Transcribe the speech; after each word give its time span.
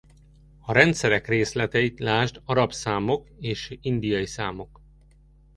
A 0.59 0.71
rendszerek 0.73 1.27
részleteit 1.27 1.99
lásd 1.99 2.41
arab 2.45 2.71
számok 2.71 3.29
és 3.39 3.77
indiai 3.81 4.25
számok. 4.25 4.81